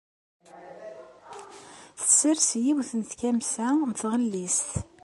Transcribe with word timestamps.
Tessers 1.99 2.49
yiwet 2.63 2.91
n 2.95 3.01
tkamra 3.09 3.69
n 3.89 3.91
tɣellist. 3.99 4.69